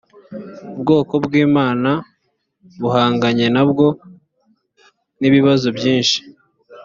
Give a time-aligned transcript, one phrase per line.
[0.73, 1.91] ubwoko bw’imana
[2.81, 3.85] bahanganye nabwo,
[5.19, 6.19] n’ibibazo byinshi